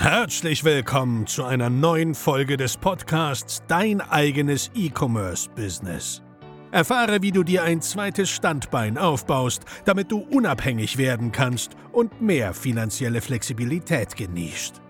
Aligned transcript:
Herzlich 0.00 0.64
willkommen 0.64 1.26
zu 1.26 1.44
einer 1.44 1.68
neuen 1.68 2.14
Folge 2.14 2.56
des 2.56 2.78
Podcasts 2.78 3.62
Dein 3.68 4.00
eigenes 4.00 4.70
E-Commerce-Business. 4.74 6.22
Erfahre, 6.70 7.20
wie 7.20 7.32
du 7.32 7.42
dir 7.42 7.64
ein 7.64 7.82
zweites 7.82 8.30
Standbein 8.30 8.96
aufbaust, 8.96 9.66
damit 9.84 10.10
du 10.10 10.20
unabhängig 10.20 10.96
werden 10.96 11.32
kannst 11.32 11.72
und 11.92 12.22
mehr 12.22 12.54
finanzielle 12.54 13.20
Flexibilität 13.20 14.16
genießt. 14.16 14.80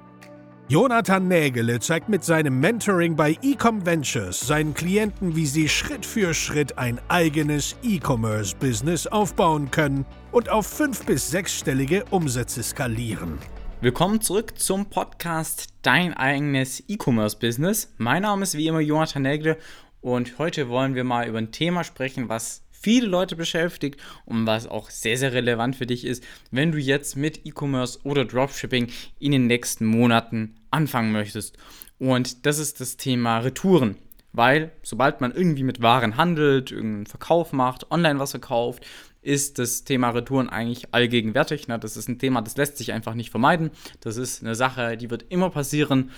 Jonathan 0.69 1.27
Nägele 1.27 1.81
zeigt 1.81 2.09
mit 2.09 2.23
seinem 2.23 2.61
Mentoring 2.61 3.17
bei 3.17 3.37
Ecom 3.43 3.85
Ventures 3.85 4.39
seinen 4.39 4.75
Klienten, 4.75 5.35
wie 5.35 5.47
sie 5.47 5.69
Schritt 5.69 6.07
für 6.07 6.35
Schritt 6.35 6.79
ein 6.79 7.01
eigenes 7.09 7.75
E-Commerce-Business 7.83 9.09
aufbauen 9.09 9.73
können 9.73 10.07
und 10.31 10.51
auf 10.51 10.69
fünf- 10.69 11.05
bis 11.05 11.33
sechsstellige 11.33 12.05
Umsätze 12.11 12.63
skalieren. 12.63 13.41
Willkommen 13.83 14.21
zurück 14.21 14.59
zum 14.59 14.91
Podcast 14.91 15.69
Dein 15.81 16.13
eigenes 16.13 16.85
E-Commerce-Business. 16.87 17.95
Mein 17.97 18.21
Name 18.25 18.43
ist 18.43 18.55
wie 18.55 18.67
immer 18.67 18.81
Jonathan 18.81 19.23
Nägele 19.23 19.57
und 20.03 20.39
heute 20.39 20.69
wollen 20.69 20.95
wir 20.95 21.03
mal 21.03 21.27
über 21.27 21.39
ein 21.39 21.51
Thema 21.51 21.83
sprechen, 21.83 22.29
was 22.29 22.63
viele 22.71 23.07
Leute 23.07 23.37
beschäftigt 23.37 23.99
und 24.27 24.47
was 24.47 24.67
auch 24.67 24.91
sehr, 24.91 25.17
sehr 25.17 25.33
relevant 25.33 25.77
für 25.77 25.87
dich 25.87 26.05
ist, 26.05 26.23
wenn 26.51 26.73
du 26.73 26.79
jetzt 26.79 27.17
mit 27.17 27.47
E-Commerce 27.47 28.01
oder 28.05 28.27
Dropshipping 28.27 28.89
in 29.19 29.33
den 29.33 29.47
nächsten 29.47 29.87
Monaten 29.87 30.57
anfangen 30.71 31.13
möchtest. 31.13 31.57
Und 31.99 32.45
das 32.45 32.59
ist 32.59 32.83
das 32.83 32.99
Thema 32.99 33.39
Retouren. 33.39 33.97
Weil 34.33 34.73
sobald 34.83 35.21
man 35.21 35.33
irgendwie 35.33 35.65
mit 35.65 35.83
Waren 35.83 36.17
handelt, 36.17 36.71
irgendeinen 36.71 37.07
Verkauf 37.07 37.53
macht, 37.53 37.91
online 37.91 38.19
was 38.19 38.31
verkauft, 38.31 38.87
ist 39.23 39.59
das 39.59 39.85
Thema 39.85 40.11
Retouren 40.11 40.49
eigentlich 40.49 40.95
allgegenwärtig. 40.95 41.69
Ne? 41.69 41.79
Das 41.79 41.97
ist 41.97 42.09
ein 42.09 42.19
Thema, 42.19 42.41
das 42.41 42.57
lässt 42.57 42.79
sich 42.79 42.93
einfach 42.93 43.15
nicht 43.15 43.31
vermeiden. 43.31 43.71
Das 44.01 44.17
ist 44.17 44.43
eine 44.43 44.55
Sache, 44.55 44.97
die 44.97 45.11
wird 45.11 45.27
immer 45.29 45.51
passieren. 45.51 46.11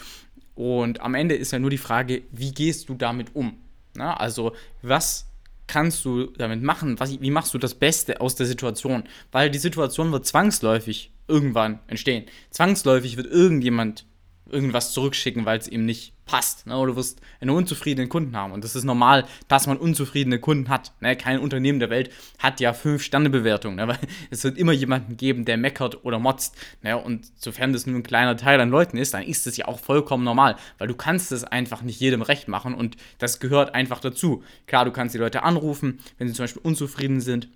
Und 0.55 1.01
am 1.01 1.15
Ende 1.15 1.35
ist 1.35 1.53
ja 1.53 1.59
nur 1.59 1.71
die 1.71 1.79
Frage, 1.79 2.23
wie 2.31 2.53
gehst 2.53 2.89
du 2.89 2.95
damit 2.95 3.35
um? 3.35 3.57
Ne? 3.97 4.19
Also 4.19 4.53
was 4.83 5.27
kannst 5.67 6.05
du 6.05 6.27
damit 6.27 6.63
machen? 6.63 7.01
Was, 7.01 7.21
wie 7.21 7.31
machst 7.31 7.55
du 7.55 7.59
das 7.59 7.75
Beste 7.75 8.21
aus 8.21 8.35
der 8.35 8.47
Situation? 8.47 9.05
Weil 9.33 9.51
die 9.51 9.59
Situation 9.59 10.13
wird 10.13 10.27
zwangsläufig 10.27 11.13
irgendwann 11.29 11.81
entstehen. 11.87 12.27
Zwangsläufig 12.51 13.17
wird 13.17 13.27
irgendjemand 13.27 14.05
irgendwas 14.53 14.93
zurückschicken, 14.93 15.45
weil 15.47 15.59
es 15.59 15.69
ihm 15.69 15.85
nicht 15.85 16.15
passt. 16.25 16.67
Ne? 16.67 16.77
Oder 16.77 16.93
du 16.93 16.97
wirst 16.97 17.21
einen 17.41 17.51
unzufriedenen 17.51 18.09
Kunden 18.09 18.37
haben. 18.37 18.53
Und 18.53 18.65
das 18.65 18.77
ist 18.77 18.85
normal, 18.85 19.25
dass 19.49 19.67
man 19.67 19.77
unzufriedene 19.77 20.39
Kunden 20.39 20.69
hat. 20.69 20.93
Ne? 21.01 21.17
Kein 21.17 21.39
Unternehmen 21.39 21.81
der 21.81 21.91
Welt 21.91 22.11
hat 22.39 22.61
ja 22.61 22.73
fünf 22.73 23.03
sterne 23.03 23.31
bewertungen 23.31 23.77
ne? 23.77 23.89
weil 23.89 23.99
es 24.31 24.45
wird 24.45 24.59
immer 24.59 24.73
jemanden 24.73 25.17
geben, 25.17 25.45
der 25.45 25.57
meckert 25.57 26.05
oder 26.05 26.19
motzt. 26.19 26.57
Ne? 26.83 26.97
Und 26.97 27.27
sofern 27.37 27.73
das 27.73 27.87
nur 27.87 27.97
ein 27.97 28.03
kleiner 28.03 28.37
Teil 28.37 28.61
an 28.61 28.71
Leuten 28.71 28.97
ist, 28.97 29.15
dann 29.15 29.23
ist 29.23 29.47
das 29.47 29.57
ja 29.57 29.67
auch 29.67 29.81
vollkommen 29.81 30.25
normal, 30.25 30.57
weil 30.79 30.89
du 30.89 30.95
kannst 30.95 31.33
es 31.33 31.45
einfach 31.45 31.83
nicht 31.83 32.01
jedem 32.01 32.23
recht 32.23 32.49
machen 32.49 32.75
und 32.75 32.97
das 33.19 33.41
gehört 33.41 33.75
einfach 33.75 34.01
dazu. 34.01 34.43
Klar, 34.67 34.85
du 34.85 34.93
kannst 34.93 35.15
die 35.15 35.19
Leute 35.19 35.43
anrufen, 35.43 36.01
wenn 36.19 36.29
sie 36.29 36.35
zum 36.35 36.45
Beispiel 36.45 36.63
unzufrieden 36.63 37.21
sind 37.21 37.49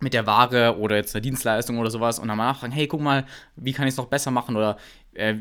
mit 0.00 0.12
der 0.12 0.26
Ware 0.26 0.78
oder 0.78 0.96
jetzt 0.96 1.14
einer 1.14 1.22
Dienstleistung 1.22 1.78
oder 1.78 1.90
sowas 1.90 2.18
und 2.18 2.28
dann 2.28 2.36
mal 2.36 2.46
nachfragen, 2.46 2.72
hey, 2.72 2.86
guck 2.86 3.00
mal, 3.00 3.24
wie 3.56 3.72
kann 3.72 3.86
ich 3.86 3.92
es 3.92 3.98
noch 3.98 4.06
besser 4.06 4.30
machen 4.30 4.56
oder 4.56 4.76
äh, 5.14 5.36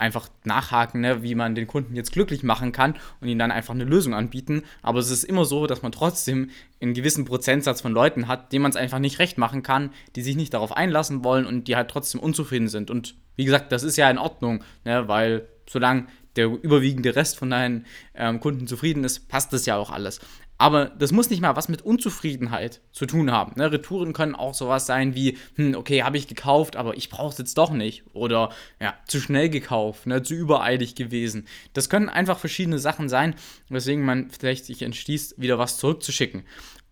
einfach 0.00 0.28
nachhaken, 0.44 1.02
ne, 1.02 1.22
wie 1.22 1.34
man 1.34 1.54
den 1.54 1.66
Kunden 1.66 1.94
jetzt 1.94 2.12
glücklich 2.12 2.42
machen 2.42 2.72
kann 2.72 2.94
und 3.20 3.28
ihnen 3.28 3.38
dann 3.38 3.50
einfach 3.50 3.74
eine 3.74 3.84
Lösung 3.84 4.14
anbieten. 4.14 4.62
Aber 4.82 4.98
es 4.98 5.10
ist 5.10 5.24
immer 5.24 5.44
so, 5.44 5.66
dass 5.66 5.82
man 5.82 5.92
trotzdem 5.92 6.50
einen 6.80 6.94
gewissen 6.94 7.26
Prozentsatz 7.26 7.80
von 7.82 7.92
Leuten 7.92 8.26
hat, 8.26 8.52
denen 8.52 8.62
man 8.62 8.70
es 8.70 8.76
einfach 8.76 8.98
nicht 8.98 9.18
recht 9.18 9.38
machen 9.38 9.62
kann, 9.62 9.90
die 10.16 10.22
sich 10.22 10.36
nicht 10.36 10.54
darauf 10.54 10.76
einlassen 10.76 11.22
wollen 11.22 11.46
und 11.46 11.68
die 11.68 11.76
halt 11.76 11.90
trotzdem 11.90 12.20
unzufrieden 12.20 12.68
sind. 12.68 12.90
Und 12.90 13.14
wie 13.36 13.44
gesagt, 13.44 13.72
das 13.72 13.82
ist 13.82 13.96
ja 13.96 14.10
in 14.10 14.18
Ordnung, 14.18 14.64
ne, 14.84 15.06
weil 15.06 15.46
solange 15.68 16.06
der 16.36 16.46
überwiegende 16.46 17.14
Rest 17.14 17.36
von 17.36 17.50
deinen 17.50 17.86
ähm, 18.14 18.40
Kunden 18.40 18.66
zufrieden 18.66 19.04
ist, 19.04 19.28
passt 19.28 19.52
das 19.52 19.66
ja 19.66 19.76
auch 19.76 19.90
alles. 19.90 20.20
Aber 20.60 20.90
das 20.90 21.10
muss 21.10 21.30
nicht 21.30 21.40
mal 21.40 21.56
was 21.56 21.70
mit 21.70 21.80
Unzufriedenheit 21.80 22.82
zu 22.92 23.06
tun 23.06 23.32
haben. 23.32 23.54
Ne? 23.56 23.72
Retouren 23.72 24.12
können 24.12 24.34
auch 24.34 24.52
sowas 24.52 24.84
sein 24.84 25.14
wie, 25.14 25.38
hm, 25.54 25.74
okay, 25.74 26.02
habe 26.02 26.18
ich 26.18 26.28
gekauft, 26.28 26.76
aber 26.76 26.98
ich 26.98 27.08
brauche 27.08 27.32
es 27.32 27.38
jetzt 27.38 27.56
doch 27.56 27.70
nicht. 27.70 28.04
Oder 28.12 28.50
ja, 28.78 28.92
zu 29.06 29.20
schnell 29.20 29.48
gekauft, 29.48 30.06
ne? 30.06 30.22
zu 30.22 30.34
übereilig 30.34 30.96
gewesen. 30.96 31.46
Das 31.72 31.88
können 31.88 32.10
einfach 32.10 32.38
verschiedene 32.38 32.78
Sachen 32.78 33.08
sein, 33.08 33.36
weswegen 33.70 34.04
man 34.04 34.28
vielleicht 34.28 34.66
sich 34.66 34.82
entschließt, 34.82 35.40
wieder 35.40 35.58
was 35.58 35.78
zurückzuschicken. 35.78 36.42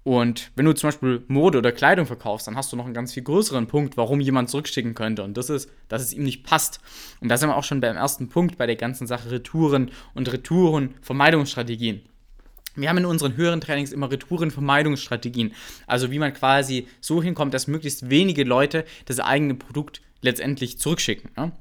Und 0.02 0.50
wenn 0.56 0.64
du 0.64 0.72
zum 0.72 0.88
Beispiel 0.88 1.22
Mode 1.28 1.58
oder 1.58 1.70
Kleidung 1.70 2.06
verkaufst, 2.06 2.46
dann 2.46 2.56
hast 2.56 2.72
du 2.72 2.76
noch 2.78 2.86
einen 2.86 2.94
ganz 2.94 3.12
viel 3.12 3.22
größeren 3.22 3.66
Punkt, 3.66 3.98
warum 3.98 4.20
jemand 4.20 4.48
zurückschicken 4.48 4.94
könnte. 4.94 5.24
Und 5.24 5.36
das 5.36 5.50
ist, 5.50 5.70
dass 5.88 6.00
es 6.00 6.14
ihm 6.14 6.22
nicht 6.22 6.42
passt. 6.42 6.80
Und 7.20 7.28
da 7.28 7.36
sind 7.36 7.50
wir 7.50 7.56
auch 7.56 7.64
schon 7.64 7.82
beim 7.82 7.96
ersten 7.96 8.30
Punkt 8.30 8.56
bei 8.56 8.64
der 8.64 8.76
ganzen 8.76 9.06
Sache 9.06 9.30
Retouren 9.30 9.90
und 10.14 10.32
Retouren-Vermeidungsstrategien. 10.32 12.00
Wir 12.80 12.88
haben 12.88 12.98
in 12.98 13.04
unseren 13.04 13.36
höheren 13.36 13.60
Trainings 13.60 13.92
immer 13.92 14.10
Retourenvermeidungsstrategien. 14.10 15.52
Also 15.86 16.10
wie 16.10 16.18
man 16.18 16.32
quasi 16.32 16.86
so 17.00 17.22
hinkommt, 17.22 17.54
dass 17.54 17.66
möglichst 17.66 18.10
wenige 18.10 18.44
Leute 18.44 18.84
das 19.06 19.20
eigene 19.20 19.54
Produkt 19.54 20.00
letztendlich 20.20 20.78
zurückschicken. 20.78 21.30
Ja? 21.36 21.52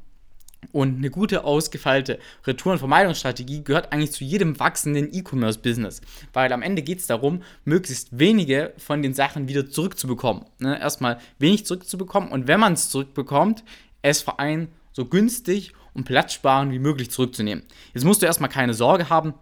Und 0.71 0.97
eine 0.97 1.09
gute, 1.09 1.43
ausgefeilte 1.43 2.19
Retourenvermeidungsstrategie 2.45 3.63
gehört 3.63 3.93
eigentlich 3.93 4.11
zu 4.11 4.23
jedem 4.23 4.59
wachsenden 4.59 5.13
E-Commerce-Business. 5.13 6.01
Weil 6.33 6.51
am 6.51 6.61
Ende 6.61 6.81
geht 6.81 6.99
es 6.99 7.07
darum, 7.07 7.43
möglichst 7.63 8.17
wenige 8.17 8.73
von 8.77 9.01
den 9.01 9.13
Sachen 9.13 9.47
wieder 9.47 9.69
zurückzubekommen. 9.69 10.45
Ne? 10.59 10.79
Erstmal 10.79 11.19
wenig 11.39 11.65
zurückzubekommen 11.65 12.29
und 12.29 12.47
wenn 12.47 12.59
man 12.59 12.73
es 12.73 12.89
zurückbekommt, 12.89 13.63
es 14.01 14.21
vor 14.21 14.39
allem 14.39 14.69
so 14.91 15.05
günstig 15.05 15.73
und 15.93 16.05
platzsparend 16.05 16.71
wie 16.71 16.79
möglich 16.79 17.11
zurückzunehmen. 17.11 17.63
Jetzt 17.93 18.03
musst 18.03 18.21
du 18.21 18.25
erstmal 18.25 18.49
keine 18.49 18.73
Sorge 18.73 19.09
haben, 19.09 19.33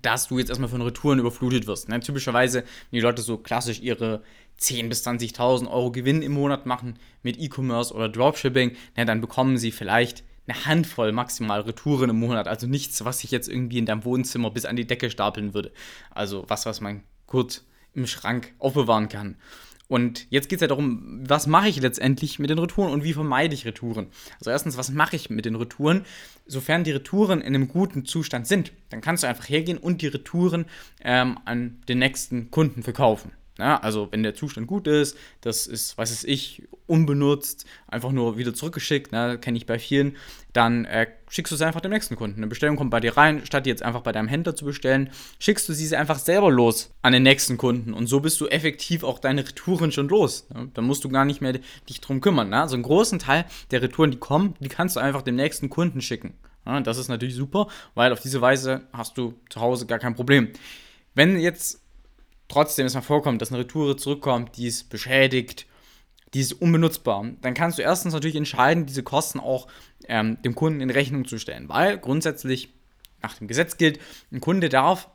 dass 0.00 0.28
du 0.28 0.38
jetzt 0.38 0.48
erstmal 0.48 0.70
von 0.70 0.82
Retouren 0.82 1.18
überflutet 1.18 1.66
wirst. 1.66 1.88
Ne? 1.88 2.00
Typischerweise, 2.00 2.60
wenn 2.60 2.98
die 2.98 3.00
Leute 3.00 3.22
so 3.22 3.36
klassisch 3.36 3.80
ihre 3.80 4.22
10.000 4.60 4.88
bis 4.88 5.06
20.000 5.06 5.70
Euro 5.70 5.90
Gewinn 5.90 6.22
im 6.22 6.32
Monat 6.32 6.66
machen 6.66 6.98
mit 7.22 7.38
E-Commerce 7.38 7.92
oder 7.92 8.08
Dropshipping, 8.08 8.76
ne, 8.96 9.04
dann 9.04 9.20
bekommen 9.20 9.58
sie 9.58 9.72
vielleicht 9.72 10.24
eine 10.46 10.64
Handvoll 10.66 11.12
maximal 11.12 11.60
Retouren 11.60 12.10
im 12.10 12.18
Monat. 12.18 12.48
Also 12.48 12.66
nichts, 12.66 13.04
was 13.04 13.20
sich 13.20 13.30
jetzt 13.30 13.48
irgendwie 13.48 13.78
in 13.78 13.86
deinem 13.86 14.04
Wohnzimmer 14.04 14.50
bis 14.50 14.64
an 14.64 14.76
die 14.76 14.86
Decke 14.86 15.10
stapeln 15.10 15.54
würde. 15.54 15.72
Also 16.10 16.44
was, 16.48 16.66
was 16.66 16.80
man 16.80 17.02
kurz 17.26 17.64
im 17.94 18.06
Schrank 18.06 18.54
aufbewahren 18.58 19.08
kann. 19.08 19.36
Und 19.92 20.26
jetzt 20.30 20.48
geht 20.48 20.56
es 20.56 20.62
ja 20.62 20.68
darum, 20.68 21.20
was 21.28 21.46
mache 21.46 21.68
ich 21.68 21.78
letztendlich 21.78 22.38
mit 22.38 22.48
den 22.48 22.58
Retouren 22.58 22.90
und 22.90 23.04
wie 23.04 23.12
vermeide 23.12 23.52
ich 23.52 23.66
Retouren? 23.66 24.06
Also 24.38 24.50
erstens, 24.50 24.78
was 24.78 24.90
mache 24.90 25.16
ich 25.16 25.28
mit 25.28 25.44
den 25.44 25.54
Retouren? 25.54 26.06
Sofern 26.46 26.82
die 26.82 26.92
Retouren 26.92 27.42
in 27.42 27.54
einem 27.54 27.68
guten 27.68 28.06
Zustand 28.06 28.46
sind, 28.46 28.72
dann 28.88 29.02
kannst 29.02 29.22
du 29.22 29.26
einfach 29.28 29.50
hergehen 29.50 29.76
und 29.76 30.00
die 30.00 30.06
Retouren 30.06 30.64
ähm, 31.04 31.38
an 31.44 31.82
den 31.90 31.98
nächsten 31.98 32.50
Kunden 32.50 32.82
verkaufen. 32.82 33.32
Ja, 33.62 33.76
also 33.76 34.08
wenn 34.10 34.24
der 34.24 34.34
Zustand 34.34 34.66
gut 34.66 34.88
ist, 34.88 35.16
das 35.40 35.68
ist, 35.68 35.96
was 35.96 36.10
weiß 36.10 36.24
ich, 36.24 36.64
unbenutzt, 36.88 37.64
einfach 37.86 38.10
nur 38.10 38.36
wieder 38.36 38.52
zurückgeschickt, 38.54 39.12
ne, 39.12 39.38
kenne 39.40 39.56
ich 39.56 39.66
bei 39.66 39.78
vielen, 39.78 40.16
dann 40.52 40.84
äh, 40.84 41.06
schickst 41.28 41.52
du 41.52 41.54
es 41.54 41.62
einfach 41.62 41.80
dem 41.80 41.92
nächsten 41.92 42.16
Kunden. 42.16 42.38
Eine 42.38 42.48
Bestellung 42.48 42.74
kommt 42.74 42.90
bei 42.90 42.98
dir 42.98 43.16
rein, 43.16 43.46
statt 43.46 43.64
die 43.64 43.70
jetzt 43.70 43.84
einfach 43.84 44.00
bei 44.00 44.10
deinem 44.10 44.26
Händler 44.26 44.56
zu 44.56 44.64
bestellen, 44.64 45.10
schickst 45.38 45.68
du 45.68 45.74
sie 45.74 45.94
einfach 45.94 46.18
selber 46.18 46.50
los 46.50 46.90
an 47.02 47.12
den 47.12 47.22
nächsten 47.22 47.56
Kunden 47.56 47.94
und 47.94 48.08
so 48.08 48.18
bist 48.18 48.40
du 48.40 48.48
effektiv 48.48 49.04
auch 49.04 49.20
deine 49.20 49.46
Retouren 49.46 49.92
schon 49.92 50.08
los. 50.08 50.48
Ne? 50.52 50.68
Dann 50.74 50.84
musst 50.84 51.04
du 51.04 51.08
gar 51.08 51.24
nicht 51.24 51.40
mehr 51.40 51.60
dich 51.88 52.00
drum 52.00 52.20
kümmern. 52.20 52.48
Ne? 52.48 52.60
Also 52.60 52.74
einen 52.74 52.82
großen 52.82 53.20
Teil 53.20 53.44
der 53.70 53.80
Retouren, 53.80 54.10
die 54.10 54.18
kommen, 54.18 54.54
die 54.58 54.68
kannst 54.68 54.96
du 54.96 55.00
einfach 55.00 55.22
dem 55.22 55.36
nächsten 55.36 55.70
Kunden 55.70 56.00
schicken. 56.00 56.34
Ja, 56.66 56.80
das 56.80 56.98
ist 56.98 57.06
natürlich 57.06 57.36
super, 57.36 57.68
weil 57.94 58.12
auf 58.12 58.20
diese 58.20 58.40
Weise 58.40 58.88
hast 58.92 59.16
du 59.16 59.34
zu 59.50 59.60
Hause 59.60 59.86
gar 59.86 60.00
kein 60.00 60.16
Problem. 60.16 60.48
Wenn 61.14 61.38
jetzt 61.38 61.81
trotzdem 62.52 62.86
es 62.86 62.94
mal 62.94 63.00
vorkommt, 63.00 63.40
dass 63.40 63.50
eine 63.50 63.60
Retoure 63.60 63.96
zurückkommt, 63.96 64.56
die 64.56 64.66
ist 64.66 64.90
beschädigt, 64.90 65.66
die 66.34 66.40
ist 66.40 66.52
unbenutzbar, 66.52 67.26
dann 67.40 67.54
kannst 67.54 67.78
du 67.78 67.82
erstens 67.82 68.14
natürlich 68.14 68.36
entscheiden, 68.36 68.86
diese 68.86 69.02
Kosten 69.02 69.40
auch 69.40 69.68
ähm, 70.08 70.38
dem 70.42 70.54
Kunden 70.54 70.80
in 70.80 70.90
Rechnung 70.90 71.26
zu 71.26 71.38
stellen, 71.38 71.68
weil 71.68 71.98
grundsätzlich 71.98 72.70
nach 73.22 73.34
dem 73.34 73.48
Gesetz 73.48 73.76
gilt, 73.76 74.00
ein 74.30 74.40
Kunde 74.40 74.68
darf 74.68 75.08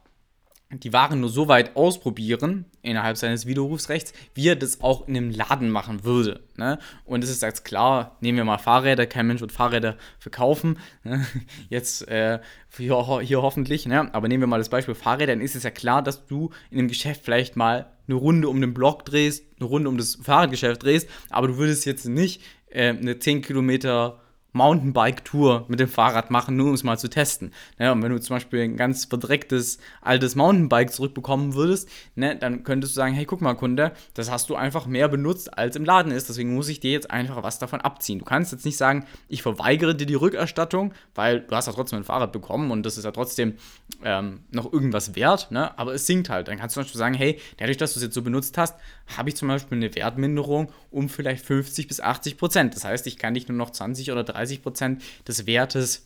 die 0.69 0.91
Waren 0.91 1.21
nur 1.21 1.29
so 1.29 1.47
weit 1.47 1.77
ausprobieren 1.77 2.65
innerhalb 2.81 3.15
seines 3.15 3.45
Widerrufsrechts, 3.45 4.11
wie 4.33 4.49
er 4.49 4.57
das 4.57 4.81
auch 4.81 5.07
in 5.07 5.15
einem 5.15 5.31
Laden 5.31 5.69
machen 5.69 6.03
würde. 6.03 6.41
Ne? 6.57 6.77
Und 7.05 7.23
es 7.23 7.29
ist 7.29 7.41
jetzt 7.41 7.63
klar, 7.63 8.17
nehmen 8.19 8.37
wir 8.37 8.43
mal 8.43 8.57
Fahrräder, 8.57 9.05
kein 9.05 9.27
Mensch 9.27 9.39
wird 9.39 9.53
Fahrräder 9.53 9.95
verkaufen. 10.19 10.79
Ne? 11.03 11.25
Jetzt 11.69 12.07
äh, 12.09 12.39
hier, 12.75 13.21
hier, 13.21 13.41
hoffentlich, 13.41 13.85
ne? 13.85 14.13
aber 14.13 14.27
nehmen 14.27 14.41
wir 14.41 14.47
mal 14.47 14.57
das 14.57 14.69
Beispiel 14.69 14.95
Fahrräder, 14.95 15.33
dann 15.33 15.41
ist 15.41 15.55
es 15.55 15.63
ja 15.63 15.71
klar, 15.71 16.01
dass 16.01 16.25
du 16.25 16.51
in 16.69 16.79
einem 16.79 16.89
Geschäft 16.89 17.21
vielleicht 17.23 17.55
mal 17.55 17.93
eine 18.07 18.15
Runde 18.15 18.49
um 18.49 18.59
den 18.59 18.73
Block 18.73 19.05
drehst, 19.05 19.45
eine 19.59 19.67
Runde 19.67 19.89
um 19.89 19.97
das 19.97 20.17
Fahrradgeschäft 20.21 20.83
drehst, 20.83 21.09
aber 21.29 21.47
du 21.47 21.57
würdest 21.57 21.85
jetzt 21.85 22.05
nicht 22.07 22.41
äh, 22.69 22.89
eine 22.89 23.19
10 23.19 23.41
Kilometer 23.41 24.19
Mountainbike-Tour 24.53 25.65
mit 25.67 25.79
dem 25.79 25.87
Fahrrad 25.87 26.31
machen, 26.31 26.55
nur 26.55 26.69
um 26.69 26.73
es 26.73 26.83
mal 26.83 26.97
zu 26.97 27.09
testen. 27.09 27.53
Ne? 27.77 27.91
Und 27.91 28.01
wenn 28.01 28.11
du 28.11 28.19
zum 28.19 28.35
Beispiel 28.35 28.61
ein 28.61 28.77
ganz 28.77 29.05
verdrecktes 29.05 29.77
altes 30.01 30.35
Mountainbike 30.35 30.91
zurückbekommen 30.91 31.53
würdest, 31.53 31.89
ne, 32.15 32.35
dann 32.35 32.63
könntest 32.63 32.93
du 32.93 32.95
sagen, 32.95 33.13
hey, 33.13 33.25
guck 33.25 33.41
mal, 33.41 33.53
Kunde, 33.55 33.91
das 34.13 34.31
hast 34.31 34.49
du 34.49 34.55
einfach 34.55 34.87
mehr 34.87 35.07
benutzt, 35.07 35.57
als 35.57 35.75
im 35.75 35.85
Laden 35.85 36.11
ist. 36.11 36.29
Deswegen 36.29 36.55
muss 36.55 36.69
ich 36.69 36.79
dir 36.79 36.91
jetzt 36.91 37.11
einfach 37.11 37.43
was 37.43 37.59
davon 37.59 37.81
abziehen. 37.81 38.19
Du 38.19 38.25
kannst 38.25 38.51
jetzt 38.51 38.65
nicht 38.65 38.77
sagen, 38.77 39.05
ich 39.27 39.41
verweigere 39.41 39.95
dir 39.95 40.05
die 40.05 40.15
Rückerstattung, 40.15 40.93
weil 41.13 41.41
du 41.41 41.55
hast 41.55 41.67
ja 41.67 41.73
trotzdem 41.73 41.99
ein 41.99 42.05
Fahrrad 42.05 42.31
bekommen 42.31 42.71
und 42.71 42.85
das 42.85 42.97
ist 42.97 43.05
ja 43.05 43.11
trotzdem 43.11 43.55
ähm, 44.03 44.41
noch 44.51 44.71
irgendwas 44.71 45.15
wert, 45.15 45.51
ne? 45.51 45.77
aber 45.77 45.93
es 45.93 46.07
sinkt 46.07 46.29
halt. 46.29 46.47
Dann 46.47 46.57
kannst 46.57 46.75
du 46.75 46.81
zum 46.81 46.85
Beispiel 46.85 46.99
sagen, 46.99 47.15
hey, 47.15 47.39
dadurch, 47.57 47.77
dass 47.77 47.93
du 47.93 47.99
es 47.99 48.03
jetzt 48.03 48.15
so 48.15 48.21
benutzt 48.21 48.57
hast, 48.57 48.75
habe 49.17 49.29
ich 49.29 49.35
zum 49.35 49.47
Beispiel 49.47 49.77
eine 49.77 49.93
Wertminderung 49.95 50.71
um 50.91 51.09
vielleicht 51.09 51.45
50 51.45 51.87
bis 51.87 51.99
80 51.99 52.37
Prozent. 52.37 52.75
Das 52.75 52.85
heißt, 52.85 53.07
ich 53.07 53.17
kann 53.17 53.33
dich 53.33 53.47
nur 53.47 53.57
noch 53.57 53.69
20 53.69 54.11
oder 54.11 54.23
30 54.23 54.36
Prozent 54.63 55.01
des 55.27 55.45
Wertes 55.45 56.05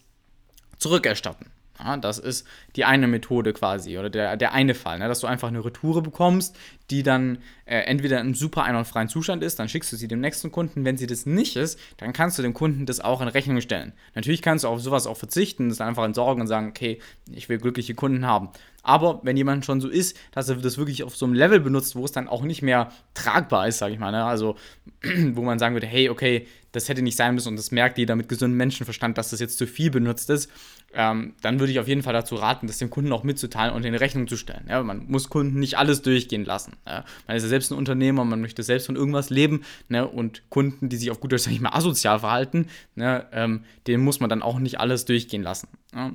zurückerstatten. 0.78 1.48
Ja, 1.80 1.98
das 1.98 2.20
ist 2.20 2.46
die 2.76 2.86
eine 2.86 3.08
Methode 3.08 3.54
quasi 3.54 3.98
oder 3.98 4.10
der, 4.10 4.38
der 4.38 4.54
eine 4.54 4.76
Fall, 4.76 5.00
ne, 5.00 5.08
dass 5.08 5.20
du 5.20 5.28
einfach 5.28 5.48
eine 5.48 5.66
Retoure 5.66 6.02
bekommst, 6.02 6.56
die 6.92 7.04
dann 7.04 7.40
äh, 7.66 7.80
entweder 7.80 8.20
im 8.20 8.36
super 8.36 8.64
einwandfreien 8.64 9.08
Zustand 9.08 9.44
ist, 9.44 9.58
dann 9.58 9.70
schickst 9.70 9.92
du 9.92 9.96
sie 9.96 10.08
dem 10.08 10.20
nächsten 10.20 10.52
Kunden. 10.52 10.86
Wenn 10.86 10.98
sie 10.98 11.08
das 11.08 11.26
nicht 11.26 11.56
ist, 11.56 11.80
dann 11.98 12.14
kannst 12.14 12.38
du 12.38 12.42
dem 12.42 12.54
Kunden 12.54 12.86
das 12.86 13.00
auch 13.00 13.22
in 13.22 13.30
Rechnung 13.30 13.62
stellen. 13.62 13.94
Natürlich 14.14 14.42
kannst 14.42 14.66
du 14.66 14.68
auf 14.68 14.82
sowas 14.82 15.08
auch 15.08 15.18
verzichten, 15.18 15.70
das 15.70 15.82
einfach 15.82 16.04
entsorgen 16.04 16.42
und 16.42 16.48
sagen, 16.48 16.68
okay, 16.68 17.00
ich 17.32 17.50
will 17.50 17.58
glückliche 17.58 17.96
Kunden 17.96 18.26
haben. 18.26 18.50
Aber 18.84 19.22
wenn 19.24 19.38
jemand 19.38 19.66
schon 19.66 19.80
so 19.80 19.88
ist, 19.88 20.18
dass 20.32 20.50
er 20.50 20.56
das 20.56 20.78
wirklich 20.78 21.04
auf 21.04 21.16
so 21.16 21.26
einem 21.26 21.36
Level 21.36 21.60
benutzt, 21.60 21.96
wo 21.96 22.04
es 22.04 22.12
dann 22.12 22.28
auch 22.28 22.44
nicht 22.44 22.62
mehr 22.62 22.92
tragbar 23.14 23.68
ist, 23.68 23.78
sage 23.78 23.94
ich 23.94 24.00
mal, 24.00 24.12
ne? 24.12 24.26
also 24.26 24.56
wo 25.34 25.42
man 25.42 25.60
sagen 25.60 25.76
würde, 25.76 25.88
hey, 25.88 26.10
okay, 26.10 26.48
das 26.72 26.90
hätte 26.90 27.02
nicht 27.02 27.18
sein 27.18 27.36
müssen 27.36 27.50
und 27.50 27.58
das 27.58 27.72
merkt 27.72 27.98
jeder 27.98 28.16
mit 28.16 28.30
gesundem 28.30 28.58
Menschenverstand, 28.58 29.18
dass 29.18 29.30
das 29.30 29.40
jetzt 29.40 29.58
zu 29.58 29.68
viel 29.68 29.92
benutzt 29.92 30.30
ist, 30.30 30.50
ähm, 30.94 31.34
dann 31.42 31.60
würde 31.60 31.72
ich 31.72 31.80
auf 31.80 31.88
jeden 31.88 32.02
Fall 32.02 32.14
dazu 32.14 32.36
raten, 32.36 32.68
das 32.68 32.78
dem 32.78 32.90
Kunden 32.90 33.12
auch 33.12 33.24
mitzuteilen 33.24 33.74
und 33.74 33.86
in 33.86 33.96
Rechnung 33.96 34.28
zu 34.28 34.38
stellen. 34.38 34.66
Ja? 34.70 34.82
Man 34.82 35.06
muss 35.08 35.30
Kunden 35.30 35.60
nicht 35.60 35.78
alles 35.78 36.02
durchgehen 36.02 36.46
lassen. 36.46 36.74
Ja? 36.86 37.06
Man 37.28 37.38
ist 37.38 37.44
ja 37.44 37.50
selbst 37.50 37.72
ein 37.72 37.78
Unternehmer, 37.78 38.26
man 38.26 38.42
möchte 38.42 38.64
selbst 38.64 38.86
von 38.86 38.96
irgendwas 38.96 39.30
leben 39.30 39.64
ne? 39.90 40.08
und 40.08 40.50
Kunden, 40.50 40.90
die 40.90 40.98
sich 40.98 41.12
auf 41.12 41.20
gut 41.20 41.32
Deutsch 41.32 41.48
ich 41.48 41.62
mal 41.62 41.74
asozial 41.74 42.20
verhalten, 42.20 42.68
ne? 42.96 43.28
ähm, 43.32 43.64
denen 43.88 44.04
muss 44.04 44.20
man 44.20 44.30
dann 44.30 44.42
auch 44.42 44.60
nicht 44.60 44.80
alles 44.80 45.06
durchgehen 45.06 45.44
lassen. 45.44 45.68
Ja? 45.94 46.12